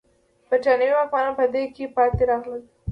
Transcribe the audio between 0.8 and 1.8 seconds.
واکمنان په دې